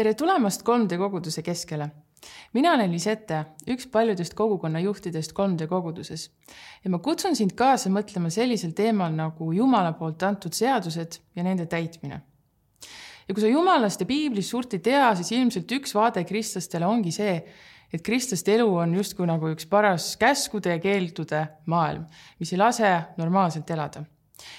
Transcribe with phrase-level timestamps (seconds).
[0.00, 1.90] tere tulemast 3D koguduse keskele.
[2.56, 6.22] mina olen Lisette, üks paljudest kogukonna juhtidest 3D koguduses
[6.84, 11.66] ja ma kutsun sind kaasa mõtlema sellisel teemal nagu Jumala poolt antud seadused ja nende
[11.68, 12.20] täitmine.
[13.28, 17.12] ja kui sa Jumalast ja piiblist suurt ei tea, siis ilmselt üks vaade kristlastele ongi
[17.12, 17.34] see,
[17.92, 22.08] et kristlaste elu on justkui nagu üks paras käskude ja keeldude maailm,
[22.40, 24.06] mis ei lase normaalselt elada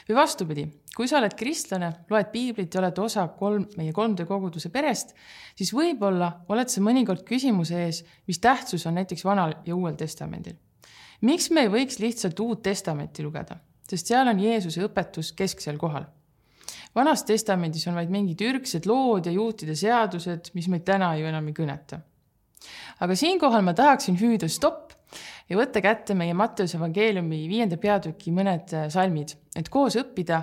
[0.08, 4.72] või vastupidi, kui sa oled kristlane, loed piiblit ja oled osa kolm, meie 3D koguduse
[4.74, 5.16] perest,
[5.58, 10.58] siis võib-olla oled sa mõnikord küsimuse ees, mis tähtsus on näiteks Vanal ja Uuel Testamendil.
[11.22, 16.06] miks me ei võiks lihtsalt Uut Testamenti lugeda, sest seal on Jeesuse õpetus kesksel kohal.
[16.96, 21.48] vanas Testamendis on vaid mingid ürgsed lood ja juutide seadused, mis meid täna ju enam
[21.48, 22.00] ei kõneta.
[23.00, 24.91] aga siinkohal ma tahaksin hüüda stopp
[25.52, 30.42] ja võtta kätte meie Matteuse evangeeliumi viienda peatüki mõned äh, salmid, et koos õppida,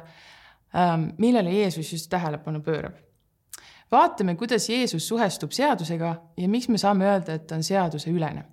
[0.77, 2.97] ähm, millele Jeesus just tähelepanu pöörab.
[3.91, 8.45] vaatame, kuidas Jeesus suhestub seadusega ja miks me saame öelda, et ta on seaduseülene.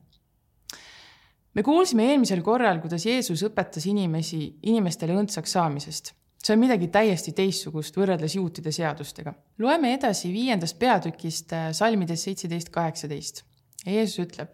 [1.53, 6.13] me kuulsime eelmisel korral, kuidas Jeesus õpetas inimesi, inimestele õndsaks saamisest
[6.45, 9.33] see on midagi täiesti teistsugust võrreldes juutide seadustega.
[9.57, 13.43] loeme edasi viiendast peatükist äh, salmides seitseteist, kaheksateist.
[13.85, 14.53] Jeesus ütleb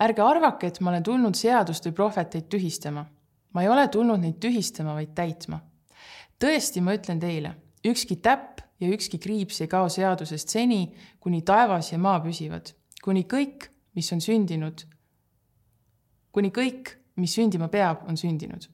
[0.00, 3.06] ärge arvake, et ma olen tulnud seadust või prohveteid tühistama.
[3.52, 5.60] ma ei ole tulnud neid tühistama, vaid täitma.
[6.38, 11.92] tõesti, ma ütlen teile, ükski täpp ja ükski kriips ei kao seadusest seni, kuni taevas
[11.92, 12.72] ja maa püsivad,
[13.04, 14.84] kuni kõik, mis on sündinud,
[16.32, 18.68] kuni kõik, mis sündima peab, on sündinud.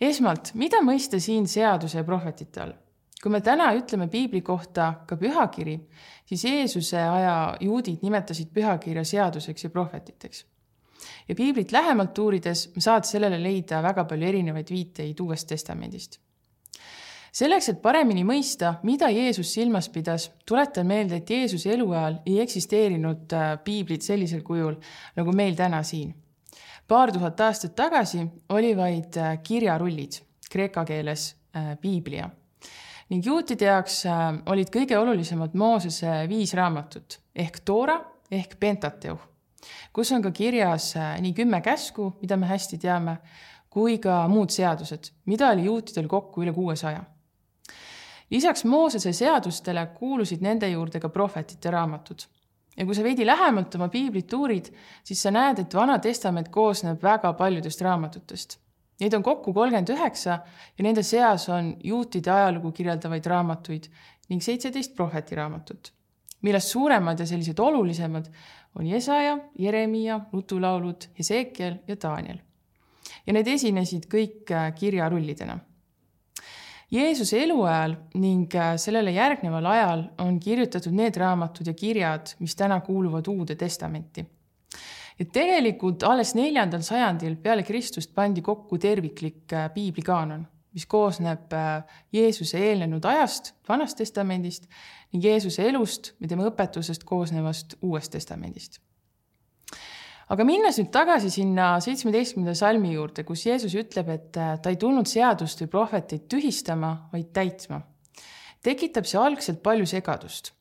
[0.00, 2.72] esmalt, mida mõista siin seaduse ja prohvetite all?
[3.22, 5.76] Kui me täna ütleme piibli kohta ka pühakiri,
[6.28, 10.44] siis Jeesuse aja juudid nimetasid pühakirja seaduseks ja prohvetiteks.
[11.28, 16.20] ja piiblit lähemalt uurides saad sellele leida väga palju erinevaid viiteid Uuest Testamendist.
[17.32, 23.32] selleks, et paremini mõista, mida Jeesus silmas pidas, tuletan meelde, et Jeesuse eluajal ei eksisteerinud
[23.32, 24.76] äh, piiblit sellisel kujul,
[25.16, 26.14] nagu meil täna siin.
[26.88, 32.30] paar tuhat aastat tagasi oli vaid äh, kirjarullid, kreeka keeles äh, piiblia
[33.12, 37.98] ning juutide jaoks äh, olid kõige olulisemad Moosese viis raamatut ehk Toora
[38.30, 39.18] ehk Pentateuh,
[39.94, 43.18] kus on ka kirjas äh, nii kümme käsku, mida me hästi teame,
[43.70, 47.04] kui ka muud seadused, mida oli juutidel kokku üle kuuesaja.
[48.30, 52.26] lisaks Moosese seadustele kuulusid nende juurde ka prohvetite raamatud
[52.76, 54.72] ja kui sa veidi lähemalt oma piiblit uurid,
[55.04, 58.58] siis sa näed, et Vana Testament koosneb väga paljudest raamatutest
[59.00, 60.38] Neid on kokku kolmkümmend üheksa
[60.78, 63.90] ja nende seas on juutide ajalugu kirjeldavaid raamatuid
[64.30, 65.92] ning seitseteist prohvetiraamatut,
[66.42, 68.30] millest suuremad ja sellised olulisemad
[68.78, 72.38] on Jesaja, Jeremiia, nutulaulud, Hesekiel ja Daniel.
[73.26, 75.58] ja need esinesid kõik äh, kirjarullidena.
[76.90, 82.80] Jeesuse eluajal ning äh, sellele järgneval ajal on kirjutatud need raamatud ja kirjad, mis täna
[82.80, 84.24] kuuluvad Uude Testamenti
[85.18, 90.44] ja tegelikult alles neljandal sajandil peale Kristust pandi kokku terviklik äh, piiblikaanon,
[90.76, 94.68] mis koosneb äh, Jeesuse eelnenud ajast, Vanast Testamendist
[95.12, 98.80] ning Jeesuse elust ja tema õpetusest koosnevast Uuest Testamendist.
[100.28, 104.76] aga minnes nüüd tagasi sinna seitsmeteistkümnenda salmi juurde, kus Jeesus ütleb, et äh, ta ei
[104.76, 107.80] tulnud seadust või prohveteid tühistama, vaid täitma,
[108.66, 110.55] tekitab see algselt palju segadust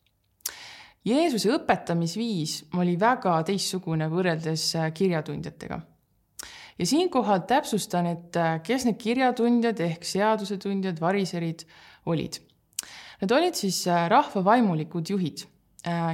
[1.05, 5.77] Jeesuse õpetamisviis oli väga teistsugune võrreldes äh, kirjatundjatega.
[6.79, 11.61] ja siinkohal täpsustan, et äh, kes need kirjatundjad ehk seadusetundjad, variserid
[12.09, 12.39] olid.
[13.21, 15.45] Nad olid siis äh, rahva vaimulikud juhid,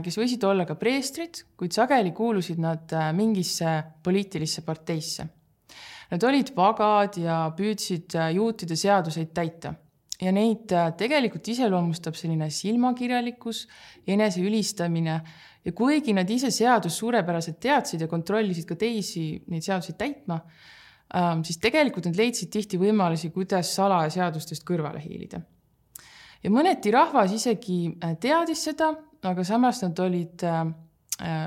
[0.03, 5.23] kes võisid olla ka preestrid, kuid sageli kuulusid nad mingisse poliitilisse parteisse.
[6.11, 9.71] Nad olid vagad ja püüdsid juutide seaduseid täita
[10.21, 13.63] ja neid äh, tegelikult iseloomustab selline silmakirjalikkus,
[14.07, 15.15] eneseülistamine
[15.65, 20.39] ja kuigi nad ise seadust suurepäraselt teadsid ja kontrollisid ka teisi neid seadusi täitma,
[21.17, 25.41] ähm, siis tegelikult nad leidsid tihti võimalusi, kuidas salaja seadustest kõrvale hiilida.
[26.43, 28.93] ja mõneti rahvas isegi äh, teadis seda,
[29.23, 31.45] aga samas nad olid, äh,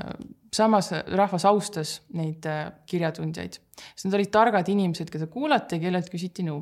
[0.55, 2.43] samas rahvas austas neid
[2.87, 3.59] kirjatundjaid,
[3.91, 6.61] sest nad olid targad inimesed, keda kuulati ja kellelt küsiti nõu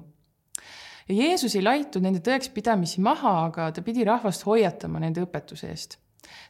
[1.09, 5.97] ja Jeesus ei laitnud nende tõekspidamisi maha, aga ta pidi rahvast hoiatama nende õpetuse eest,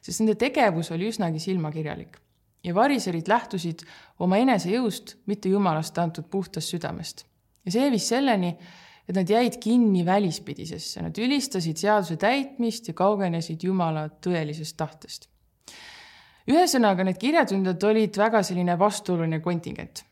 [0.01, 2.19] sest nende tegevus oli üsnagi silmakirjalik
[2.63, 3.83] ja variserid lähtusid
[4.23, 7.25] oma enesejõust, mitte Jumalast antud puhtast südamest.
[7.65, 8.53] ja see viis selleni,
[9.07, 15.27] et nad jäid kinni välispidisesse, nad ülistasid seaduse täitmist ja kaugenesid Jumala tõelisest tahtest.
[16.47, 20.03] ühesõnaga, need kirjatundjad olid väga selline vastuoluline kontingent,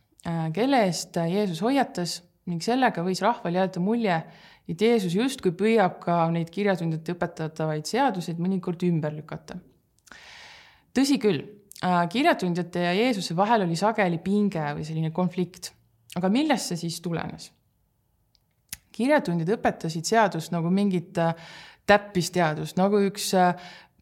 [0.54, 4.18] kelle eest Jeesus hoiatas ning sellega võis rahval jääda mulje,
[4.70, 9.60] et Jeesus justkui püüab ka neid kirjatundjate õpetatavaid seaduseid mõnikord ümber lükata.
[10.94, 11.44] tõsi küll,
[11.84, 15.74] äh, kirjatundjate ja Jeesuse vahel oli sageli pinge või selline konflikt.
[16.16, 17.52] aga millest see siis tulenes?
[18.92, 21.36] kirjatundjad õpetasid seadust nagu mingit äh,
[21.86, 23.56] täppisteadust, nagu üks äh,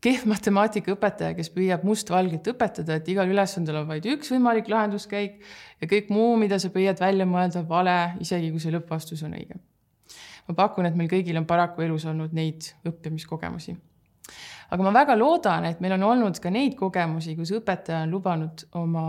[0.03, 5.41] kehv matemaatikaõpetaja, kes püüab mustvalgelt õpetada, et igal ülesandel on vaid üks võimalik lahenduskäik
[5.81, 9.59] ja kõik muu, mida sa püüad välja mõelda, vale, isegi kui see lõppvastus on õige.
[10.47, 13.75] ma pakun, et meil kõigil on paraku elus olnud neid õppimiskogemusi.
[14.71, 18.63] aga ma väga loodan, et meil on olnud ka neid kogemusi, kus õpetaja on lubanud
[18.79, 19.05] oma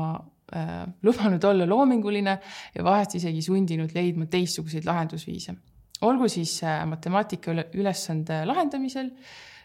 [0.52, 2.38] äh,, lubanud olla loominguline
[2.74, 5.54] ja vahest isegi sundinud leidma teistsuguseid lahendusviise.
[6.00, 9.14] olgu siis äh, matemaatika ülesande lahendamisel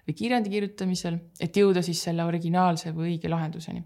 [0.05, 3.83] või kirjandi kirjutamisel, et jõuda siis selle originaalse või õige lahenduseni.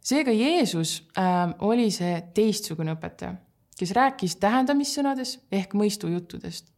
[0.00, 3.34] seega Jeesus äh, oli see teistsugune õpetaja,
[3.78, 6.72] kes rääkis tähendamissõnades ehk mõistujuttudest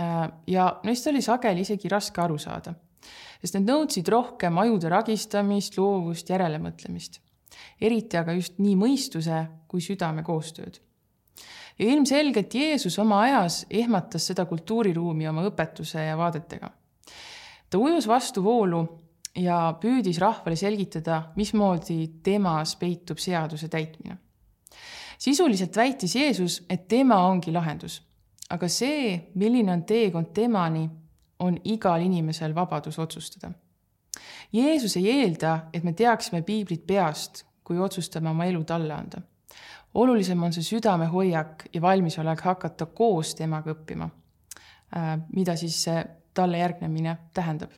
[0.00, 0.30] äh,.
[0.46, 2.74] ja neist oli sageli isegi raske aru saada,
[3.40, 7.20] sest need nõudsid rohkem ajude ragistamist, loovust, järelemõtlemist.
[7.80, 10.80] eriti aga just nii mõistuse kui südame koostööd
[11.78, 16.70] ja ilmselgelt Jeesus oma ajas ehmatas seda kultuuriruumi oma õpetuse ja vaadetega
[17.74, 18.84] ta ujus vastu voolu
[19.34, 24.18] ja püüdis rahvale selgitada, mismoodi temas peitub seaduse täitmine.
[25.18, 28.02] sisuliselt väitis Jeesus, et tema ongi lahendus,
[28.50, 30.88] aga see, milline on teekond temani,
[31.38, 33.50] on igal inimesel vabadus otsustada.
[34.52, 39.22] Jeesus ei eelda, et me teaksime piiblit peast, kui otsustame oma elu talle anda.
[39.94, 44.10] olulisem on see südamehoiak ja valmisolek hakata koos temaga õppima,
[44.96, 45.88] äh, mida siis
[46.34, 47.70] talle järgnemine tähendab.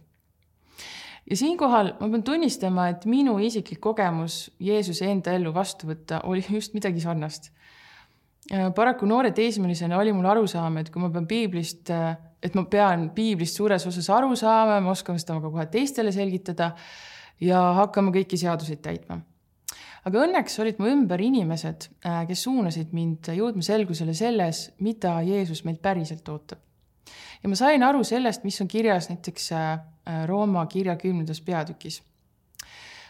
[1.30, 6.44] ja siinkohal ma pean tunnistama, et minu isiklik kogemus Jeesuse enda ellu vastu võtta oli
[6.58, 7.50] just midagi sarnast.
[8.74, 11.90] paraku noore teismelisena oli mul arusaam, et kui ma pean piiblist,
[12.42, 16.74] et ma pean piiblist suures osas aru saama, ma oskan seda ka kohe teistele selgitada
[17.40, 19.18] ja hakkama kõiki seaduseid täitma
[20.06, 21.88] aga õnneks olid mu ümber inimesed,
[22.28, 26.62] kes suunasid mind jõudma selgusele selles, mida Jeesus meilt päriselt ootab
[27.42, 32.02] ja ma sain aru sellest, mis on kirjas näiteks äh, äh, Rooma kirja kümnendas peatükis.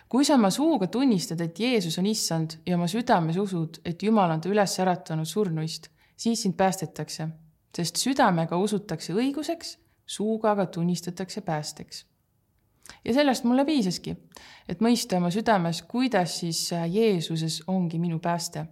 [0.08, 4.30] kui sa oma suuga tunnistad, et Jeesus on issand ja oma südames usud, et Jumal
[4.30, 7.28] on ta üles äratanud surnuist, siis sind päästetakse,
[7.76, 12.06] sest südamega usutakse õiguseks, suuga aga tunnistatakse päästeks.
[13.04, 14.16] ja sellest mulle piisaski,
[14.68, 18.66] et mõista oma südames, kuidas siis äh, Jeesuses ongi minu pääste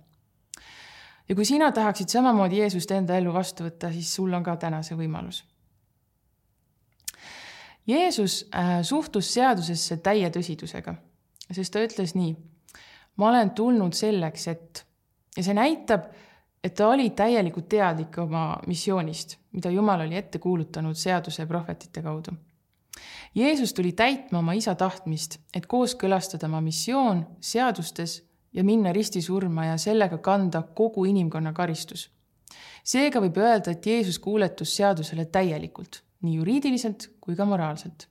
[1.28, 4.82] ja kui sina tahaksid samamoodi Jeesust enda ellu vastu võtta, siis sul on ka täna
[4.82, 5.42] see võimalus.
[7.86, 10.94] Jeesus äh, suhtus seadusesse täie tõsidusega,
[11.50, 12.32] sest ta ütles nii,
[13.20, 14.84] ma olen tulnud selleks, et
[15.36, 16.08] ja see näitab,
[16.64, 22.02] et ta oli täielikult teadlik oma missioonist, mida Jumal oli ette kuulutanud seaduse ja prohvetite
[22.02, 22.32] kaudu.
[23.34, 28.22] Jeesus tuli täitma oma isa tahtmist, et kooskõlastada oma missioon seadustes
[28.54, 32.10] ja minna ristisurma ja sellega kanda kogu inimkonna karistus.
[32.84, 38.08] seega võib öelda, et Jeesus kuuletus seadusele täielikult, nii juriidiliselt kui ka moraalselt.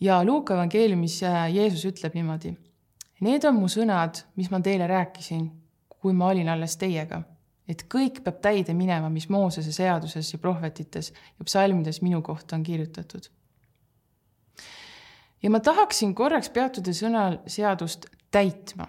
[0.00, 1.20] ja Luuka evangeeliumis
[1.52, 2.56] Jeesus ütleb niimoodi.
[3.20, 5.50] Need on mu sõnad, mis ma teile rääkisin,
[5.88, 7.22] kui ma olin alles teiega,
[7.68, 12.62] et kõik peab täide minema, mis Moosese seaduses ja prohvetites ja psalmides minu kohta on
[12.62, 13.28] kirjutatud.
[15.42, 18.88] ja ma tahaksin korraks peatuda sõnal seadust täitma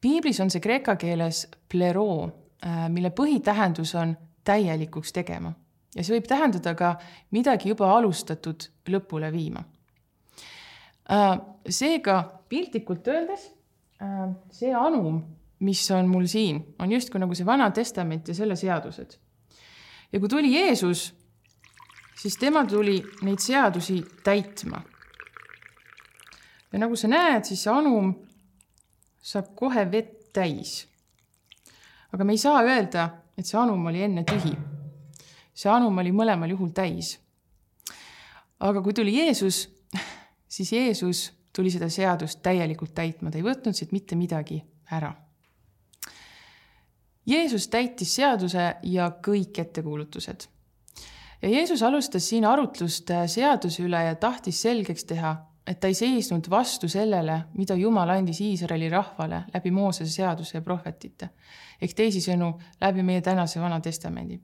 [0.00, 2.26] piiblis on see kreeka keeles pleroo,
[2.66, 5.52] äh, mille põhitähendus on täielikuks tegema
[5.96, 6.94] ja see võib tähendada ka
[7.34, 9.62] midagi juba alustatud lõpule viima.
[11.12, 11.36] Äh,
[11.70, 12.18] seega
[12.50, 13.48] piltlikult öeldes
[14.02, 15.22] äh, see anum,
[15.64, 19.16] mis on mul siin, on justkui nagu see Vana Testament ja selle seadused.
[20.12, 21.08] ja kui tuli Jeesus,
[22.16, 24.82] siis tema tuli neid seadusi täitma.
[26.72, 28.12] ja nagu sa näed, siis see anum
[29.26, 30.86] saab kohe vett täis.
[32.12, 34.54] aga me ei saa öelda, et see anum oli enne tühi.
[35.54, 37.16] see anum oli mõlemal juhul täis.
[38.60, 39.66] aga kui tuli Jeesus,
[40.48, 44.60] siis Jeesus tuli seda seadust täielikult täitma, ta ei võtnud siit mitte midagi
[44.92, 45.14] ära.
[47.26, 50.46] Jeesus täitis seaduse ja kõik ettekulutused.
[51.42, 55.34] ja Jeesus alustas siin arutlust seaduse üle ja tahtis selgeks teha,
[55.66, 60.62] et ta ei seisnud vastu sellele, mida Jumal andis Iisraeli rahvale läbi Moosese seaduse ja
[60.62, 61.30] prohvetite
[61.80, 64.40] ehk teisisõnu läbi meie tänase Vana Testamendi.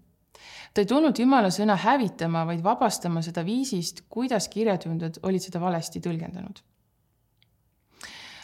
[0.75, 6.01] ta ei tulnud Jumala sõna hävitama, vaid vabastama seda viisist, kuidas kirjatundjad olid seda valesti
[6.01, 6.63] tõlgendanud.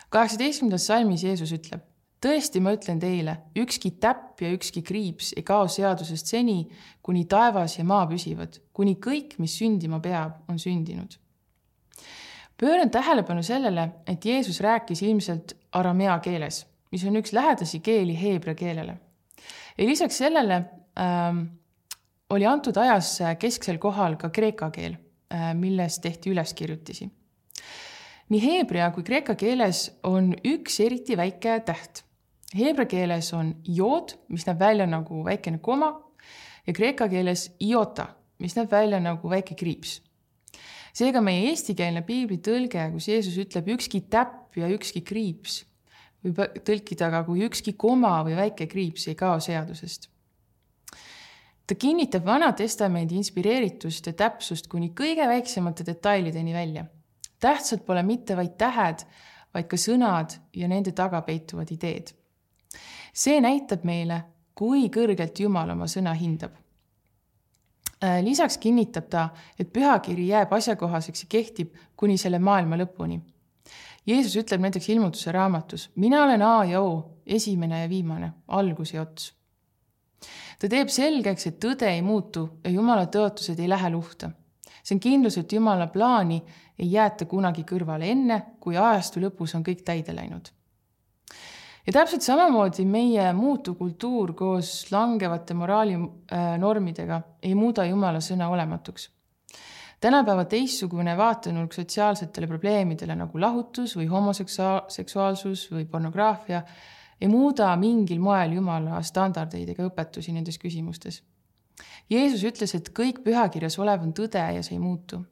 [0.08, 1.84] kaheksateistkümnendas salmis Jeesus ütleb,
[2.20, 6.68] tõesti, ma ütlen teile, ükski täpp ja ükski kriips ei kao seadusest seni,
[7.02, 11.18] kuni taevas ja maa püsivad, kuni kõik, mis sündima peab, on sündinud.
[12.60, 18.54] Pööran tähelepanu sellele, et Jeesus rääkis ilmselt aramea keeles, mis on üks lähedasi keeli heebrea
[18.54, 18.96] keelele.
[19.78, 20.64] ja lisaks sellele
[20.98, 21.44] ähm,
[22.30, 24.96] oli antud ajas kesksel kohal ka kreeka keel
[25.32, 27.10] äh,, milles tehti üleskirjutisi
[28.28, 32.04] nii heebrea kui kreeka keeles on üks eriti väike täht
[32.56, 35.90] Heebra keeles on jood, mis näeb välja nagu väikene koma
[36.66, 38.06] ja kreeka keeles iota,
[38.40, 39.98] mis näeb välja nagu väike kriips.
[40.92, 45.62] Seega meie eestikeelne piibli tõlge, kus Jeesus ütleb ükski täpp ja ükski kriips,
[46.24, 50.08] võib tõlkida ka kui ükski koma või väike kriips ei kao seadusest.
[51.66, 56.86] ta kinnitab Vana Testamendi inspireeritust ja täpsust kuni kõige väiksemate detailideni välja.
[57.40, 59.04] tähtsad pole mitte vaid tähed,
[59.54, 62.18] vaid ka sõnad ja nende taga peituvad ideed
[63.18, 64.22] see näitab meile,
[64.54, 66.54] kui kõrgelt Jumal oma sõna hindab.
[68.04, 69.28] Äh, lisaks kinnitab ta,
[69.58, 73.16] et pühakiri jääb asjakohaseks ja kehtib kuni selle maailma lõpuni.
[74.06, 76.92] Jeesus ütleb näiteks ilmutuse raamatus, mina olen A ja O,
[77.26, 79.32] esimene ja viimane, algus ja ots.
[80.60, 84.30] ta teeb selgeks, et tõde ei muutu ja Jumala tõotused ei lähe luhta.
[84.82, 86.42] see on kindlus, et Jumala plaani
[86.78, 90.54] ei jäeta kunagi kõrvale enne, kui ajastu lõpus on kõik täide läinud
[91.88, 99.08] ja täpselt samamoodi meie muutuv kultuur koos langevate moraalinormidega äh, ei muuda Jumala sõna olematuks.
[100.00, 106.60] tänapäeva teistsugune vaatenurk sotsiaalsetele probleemidele nagu lahutus või homoseksuaalsus või pornograafia
[107.20, 111.22] ei muuda mingil moel Jumala standardeid ega õpetusi nendes küsimustes.
[112.10, 115.24] Jeesus ütles, et kõik pühakirjas olev on tõde ja see ei muutu.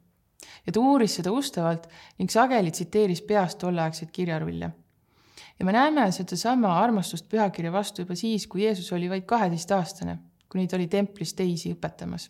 [0.65, 1.87] ja ta uuris seda ustavalt
[2.17, 4.73] ning sageli tsiteeris peast tolleaegseid kirjarulle
[5.59, 10.17] ja me näeme sedasama armastust pühakirja vastu juba siis, kui Jeesus oli vaid kaheteistaastane,
[10.49, 12.29] kuni ta oli templis teisi õpetamas.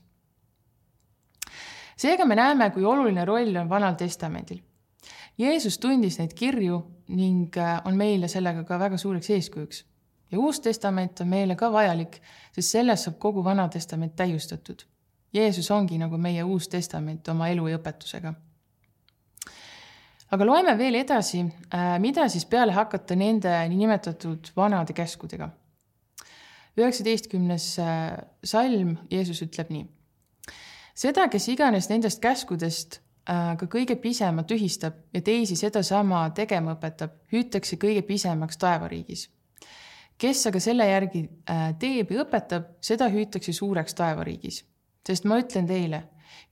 [1.98, 4.60] seega me näeme, kui oluline roll on Vanal Testamendil.
[5.38, 9.86] Jeesus tundis neid kirju ning äh, on meile sellega ka väga suureks eeskujuks.
[10.32, 14.84] ja Uus Testament on meile ka vajalik, sest selles saab kogu Vana Testament täiustatud.
[15.34, 18.34] Jeesus ongi nagu meie Uus Testament oma elu ja õpetusega
[20.34, 21.42] aga loeme veel edasi,
[21.72, 25.50] äh, mida siis peale hakata nende niinimetatud vanade käskudega.
[26.78, 29.86] üheksateistkümnes äh, salm, Jeesus ütleb nii.
[30.96, 37.16] seda, kes iganes nendest käskudest äh, ka kõige pisema tühistab ja teisi sedasama tegema õpetab,
[37.32, 39.30] hüütakse kõige pisemaks taevariigis.
[40.18, 41.30] kes aga selle järgi
[41.80, 44.66] teeb ja õpetab, seda hüütakse suureks taevariigis.
[45.08, 46.04] sest ma ütlen teile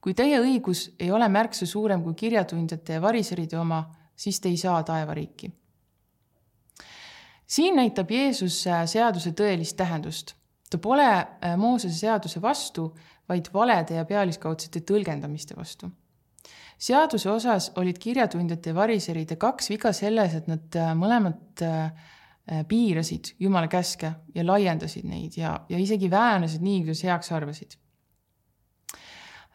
[0.06, 3.80] kui teie õigus ei ole märksa suurem kui kirjatundjate ja variseride oma,
[4.14, 5.50] siis te ei saa taevariiki.
[7.48, 10.36] siin näitab Jeesus äh, seaduse tõelist tähendust.
[10.70, 12.92] ta pole äh, Moosese seaduse vastu,
[13.30, 15.90] vaid valede ja pealiskaudsete tõlgendamiste vastu.
[16.78, 21.66] seaduse osas olid kirjatundjate ja variseride kaks viga selles, et nad äh, mõlemad
[22.70, 27.74] piirasid Jumala käske ja laiendasid neid ja, ja isegi väänasid nii, kuidas heaks arvasid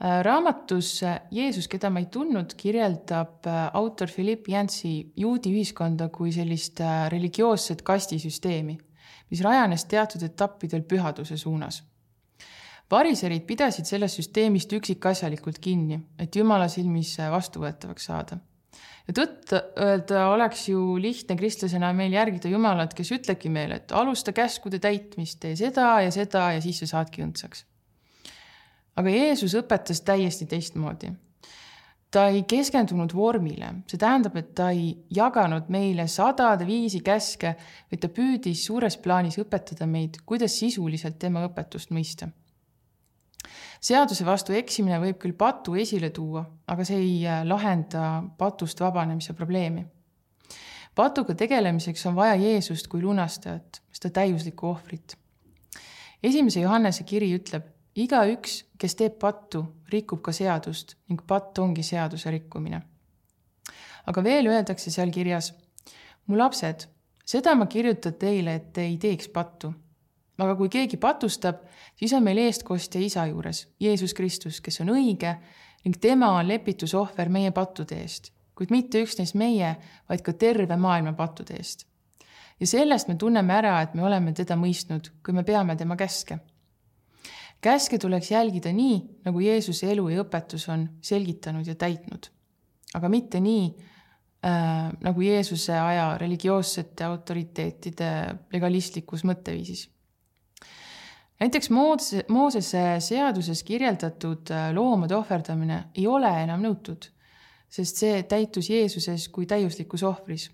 [0.00, 6.32] raamatus äh, Jeesus, keda ma ei tundnud, kirjeldab äh, autor Philipp Yancey juudi ühiskonda kui
[6.32, 6.80] sellist
[7.12, 8.78] religioosset kastisüsteemi,
[9.30, 11.82] mis rajanes teatud etappidel pühaduse suunas.
[12.90, 18.38] variserid pidasid sellest süsteemist üksikasjalikult kinni, et Jumala silmis vastuvõetavaks saada.
[19.06, 24.78] ja tõtt-öelda oleks ju lihtne kristlasena meil järgida Jumalat, kes ütlebki meile, et alusta käskude
[24.78, 27.66] täitmist, tee seda ja seda ja siis sa saadki õndsaks
[29.00, 31.12] aga Jeesus õpetas täiesti teistmoodi.
[32.10, 37.54] ta ei keskendunud vormile, see tähendab, et ta ei jaganud meile sadade viisi käske,
[37.90, 42.28] vaid ta püüdis suures plaanis õpetada meid, kuidas sisuliselt tema õpetust mõista.
[43.80, 49.32] seaduse vastu eksimine võib küll patu esile tuua, aga see ei äh, lahenda patust vabanemise
[49.32, 49.86] probleemi
[50.94, 55.16] patuga tegelemiseks on vaja Jeesust kui lunastajat, seda täiuslikku ohvrit.
[56.22, 57.64] esimese Johannese kiri ütleb,
[57.96, 62.82] igaüks, kes teeb pattu, rikub ka seadust ning patt ongi seaduse rikkumine.
[64.06, 65.52] aga veel öeldakse seal kirjas,
[66.26, 66.86] mu lapsed,
[67.24, 69.72] seda ma kirjutan teile, et te ei teeks pattu.
[70.38, 71.66] aga kui keegi patustab,
[71.96, 75.36] siis on meil eestkostja isa juures, Jeesus Kristus, kes on õige
[75.84, 79.76] ning tema on lepitusohver meie pattude eest, kuid mitte üksnes meie,
[80.08, 81.86] vaid ka terve maailma pattude eest.
[82.60, 86.38] ja sellest me tunneme ära, et me oleme teda mõistnud, kui me peame tema käske
[87.60, 92.30] käske tuleks jälgida nii, nagu Jeesuse elu ja õpetus on selgitanud ja täitnud.
[92.94, 93.66] aga mitte nii,
[94.44, 98.10] äh, nagu Jeesuse aja religioossete autoriteetide
[98.52, 99.88] legalistlikus mõtteviisis.
[101.40, 107.10] näiteks Moose, Moosese seaduses kirjeldatud äh, loomade ohverdamine ei ole enam nõutud,
[107.68, 110.50] sest see täitus Jeesuses kui täiuslikus ohvris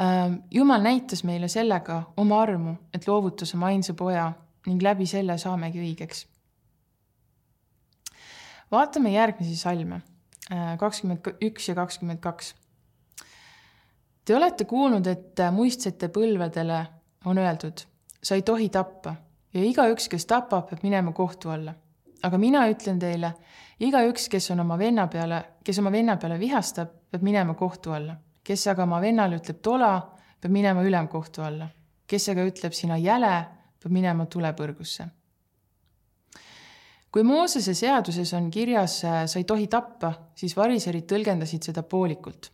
[0.00, 0.38] äh,.
[0.50, 4.32] jumal näitas meile sellega oma armu, et loovutas oma ainsa poja
[4.68, 6.26] ning läbi selle saamegi õigeks.
[8.70, 10.02] vaatame järgmisi salme
[10.78, 12.54] kakskümmend üks ja kakskümmend kaks.
[14.24, 16.82] Te olete kuulnud, et muistsete põlvedele
[17.24, 17.80] on öeldud,
[18.22, 19.14] sa ei tohi tappa
[19.54, 21.74] ja igaüks, kes tapab, peab minema kohtu alla.
[22.22, 23.32] aga mina ütlen teile,
[23.80, 28.16] igaüks, kes on oma venna peale, kes oma venna peale vihastab, peab minema kohtu alla.
[28.44, 29.92] kes aga oma vennale ütleb tola,
[30.40, 31.68] peab minema ülemkohtu alla.
[32.06, 33.46] kes aga ütleb sina jäle,
[33.78, 35.08] peab minema tulepõrgusse
[37.12, 42.50] kui Moosese seaduses on kirjas, äh, sa ei tohi tappa, siis variserid tõlgendasid seda poolikult.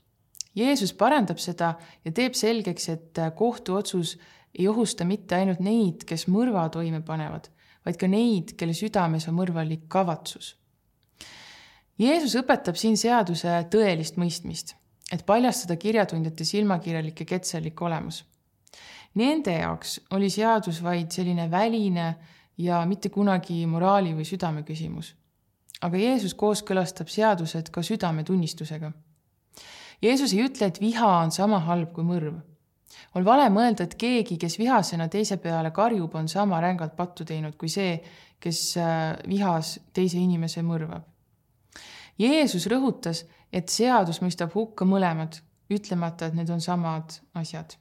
[0.55, 4.17] Jeesus parandab seda ja teeb selgeks, et äh, kohtuotsus
[4.55, 7.51] ei ohusta mitte ainult neid, kes mõrva toime panevad,
[7.85, 10.55] vaid ka neid, kelle südames on mõrvalik kavatsus.
[11.99, 14.75] Jeesus õpetab siin seaduse tõelist mõistmist,
[15.13, 18.23] et paljastada kirjatundjate silmakirjalik ja ketserlik olemus.
[19.15, 22.07] Nende jaoks oli seadus vaid selline väline
[22.59, 25.15] ja mitte kunagi moraali või südame küsimus.
[25.85, 28.93] aga Jeesus kooskõlastab seadused ka südametunnistusega.
[30.03, 32.41] Jeesus ei ütle, et viha on sama halb kui mõrv.
[33.15, 37.57] on vale mõelda, et keegi, kes vihasena teise peale karjub, on sama rängalt pattu teinud
[37.57, 38.03] kui see,
[38.41, 41.05] kes äh, vihas teise inimese mõrvab.
[42.19, 45.41] Jeesus rõhutas, et seadus mõistab hukka mõlemad,
[45.71, 47.77] ütlemata, et need on samad asjad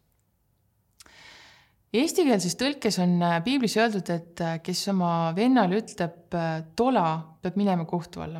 [1.93, 7.05] Eestikeelses tõlkes on äh, piiblis öeldud, et äh, kes oma vennale ütleb äh, tola,
[7.43, 8.39] peab minema kohtu alla.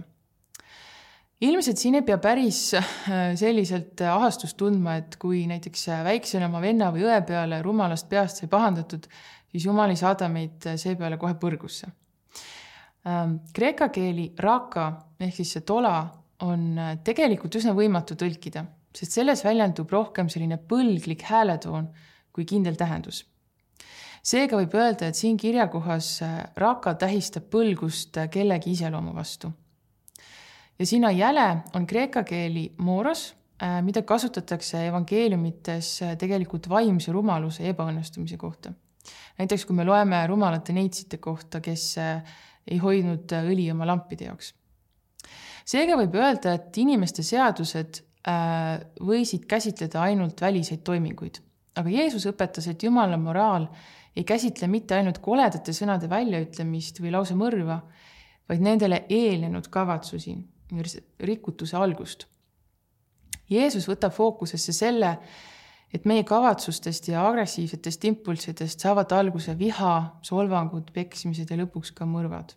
[1.43, 2.71] ilmselt siin ei pea päris
[3.37, 8.49] selliselt ahastust tundma, et kui näiteks väiksena oma venna või õe peale rumalast peast sai
[8.49, 9.05] pahandatud,
[9.51, 11.91] siis jumal ei saada meid seepeale kohe põrgusse.
[13.05, 14.87] Ähm, kreeka keeli raka
[15.19, 15.99] ehk siis see tola
[16.47, 21.91] on tegelikult üsna võimatu tõlkida, sest selles väljendub rohkem selline põlglik hääletoon
[22.33, 23.21] kui kindel tähendus
[24.23, 29.51] seega võib öelda, et siin kirjakohas äh, raka tähistab põlgust äh, kellegi iseloomu vastu.
[30.79, 38.37] ja sina jäle on kreeka keeli moros, äh, mida kasutatakse evangeeliumites tegelikult vaimse rumaluse ebaõnnestumise
[38.37, 38.73] kohta.
[39.37, 41.97] näiteks kui me loeme rumalate neitsite kohta, kes
[42.67, 44.53] ei hoidnud õli oma lampide jaoks.
[45.65, 48.03] seega võib öelda, et inimeste seadused
[49.03, 51.41] võisid käsitleda ainult väliseid toiminguid,
[51.79, 53.67] aga Jeesus õpetas, et Jumala moraal
[54.15, 57.79] ei käsitle mitte ainult koledate sõnade väljaütlemist või lausa mõrva,
[58.49, 60.35] vaid nendele eelnenud kavatsusi,
[61.23, 62.27] rikutuse algust.
[63.49, 65.17] Jeesus võtab fookusesse selle,
[65.93, 72.55] et meie kavatsustest ja agressiivsetest impulssidest saavad alguse viha, solvangud, peksmised ja lõpuks ka mõrvad.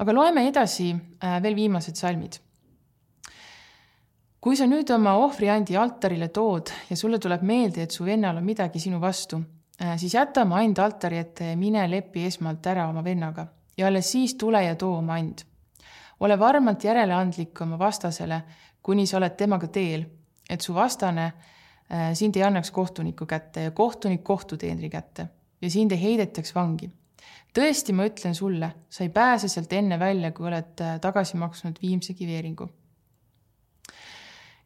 [0.00, 2.38] aga loeme edasi äh, veel viimased salmid
[4.40, 8.46] kui sa nüüd oma ohvriandi altarile tood ja sulle tuleb meelde, et su vennal on
[8.46, 9.40] midagi sinu vastu,
[9.82, 13.86] äh, siis jäta oma and altari ette ja mine lepi esmalt ära oma vennaga ja
[13.88, 15.44] alles siis tule ja too oma and.
[16.20, 18.42] ole varmalt järeleandlik oma vastasele,
[18.82, 20.04] kuni sa oled temaga teel,
[20.48, 25.28] et su vastane äh, sind ei annaks kohtuniku kätte ja kohtunik kohtuteenri kätte
[25.60, 26.90] ja sind ei heidetaks vangi.
[27.52, 31.76] tõesti, ma ütlen sulle, sa ei pääse sealt enne välja, kui oled äh, tagasi maksnud
[31.82, 32.79] viimse kiveeringu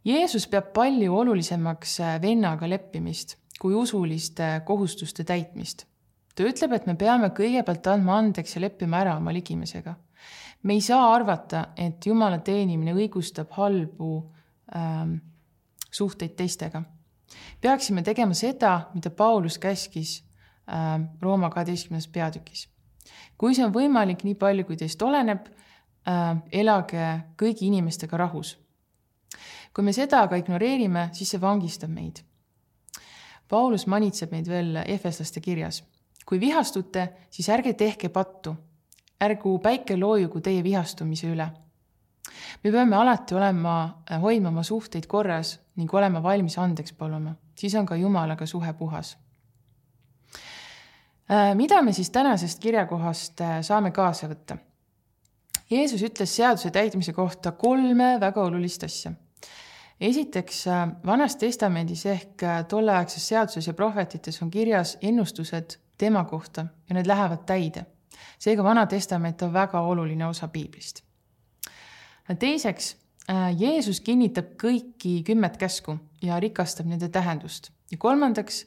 [0.05, 5.87] Jeesus peab palju olulisemaks äh, vennaga leppimist kui usuliste kohustuste täitmist.
[6.35, 9.95] ta ütleb, et me peame kõigepealt andma andeks ja leppima ära oma ligimesega.
[10.63, 14.11] me ei saa arvata, et Jumala teenimine õigustab halbu
[14.77, 15.15] ähm,
[15.91, 16.83] suhteid teistega.
[17.61, 20.25] peaksime tegema seda, mida Paulus käskis
[20.69, 22.69] ähm, Rooma kaheteistkümnes peatükis.
[23.39, 27.07] kui see on võimalik, nii palju kui teist oleneb äh,, elage
[27.39, 28.59] kõigi inimestega rahus
[29.75, 32.21] kui me seda aga ignoreerime, siis see vangistab meid.
[33.51, 35.83] Paulus manitseb meid veel Efeslaste kirjas.
[36.25, 38.55] kui vihastute, siis ärge tehke pattu.
[39.21, 41.49] ärgu päike loojugu teie vihastumise üle.
[42.65, 47.87] me peame alati olema, hoidma oma suhteid korras ning olema valmis andeks paluma, siis on
[47.87, 49.19] ka Jumalaga suhe puhas
[51.31, 54.57] äh, mida me siis tänasest kirjakohast äh, saame kaasa võtta?
[55.71, 59.13] Jeesus ütles seaduse täitmise kohta kolme väga olulist asja
[60.05, 66.67] esiteks äh, Vanas Testamendis ehk äh, tolleaegses seaduses ja prohvetites on kirjas ennustused tema kohta
[66.89, 67.87] ja need lähevad täide.
[68.39, 71.03] seega Vana Testament on väga oluline osa piiblist.
[72.39, 72.97] teiseks,
[73.59, 77.71] Jeesus kinnitab kõiki kümmet käsku ja rikastab nende tähendust.
[77.91, 78.67] ja kolmandaks,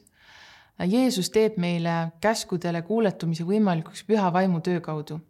[0.86, 5.20] Jeesus teeb meile käskudele kuuletumise võimalikuks püha vaimu töö kaudu,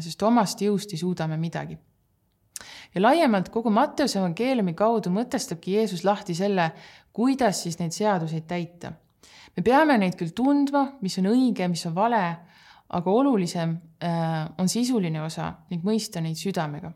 [0.00, 1.78] sest omast jõust ei suuda me midagi.
[2.94, 6.70] Ja laiemalt kogu Matteuse evangeeliumi kaudu mõtestabki Jeesus lahti selle,
[7.12, 8.92] kuidas siis neid seaduseid täita.
[9.56, 12.22] me peame neid küll tundma, mis on õige, mis on vale,
[12.88, 13.76] aga olulisem
[14.58, 16.92] on sisuline osa ning mõista neid südamega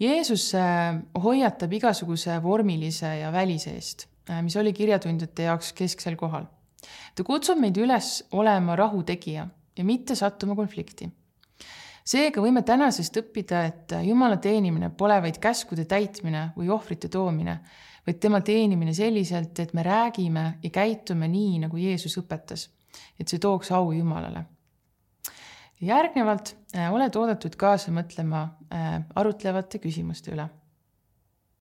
[0.00, 6.46] Jeesus äh, hoiatab igasuguse vormilise ja välise eest, äh, mis oli kirjatundjate jaoks kesksel kohal.
[7.14, 9.44] ta kutsub meid üles olema rahutegija
[9.76, 11.10] ja mitte sattuma konflikti.
[12.04, 17.58] Seega võime tänasest õppida, et Jumala teenimine pole vaid käskude täitmine või ohvrite toomine,
[18.06, 22.68] vaid tema teenimine selliselt, et me räägime ja käitume nii, nagu Jeesus õpetas,
[23.18, 24.44] et see tooks au Jumalale.
[25.80, 30.50] Järgnevalt äh, oled oodatud kaasa mõtlema äh, arutlevate küsimuste üle